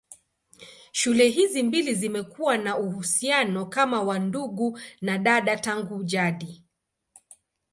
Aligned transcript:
Shule 0.91 1.29
hizi 1.29 1.63
mbili 1.63 1.95
zimekuwa 1.95 2.57
na 2.57 2.77
uhusiano 2.77 3.65
kama 3.65 4.01
wa 4.03 4.19
ndugu 4.19 4.79
na 5.01 5.17
dada 5.17 5.57
tangu 5.57 6.03
jadi. 6.03 6.65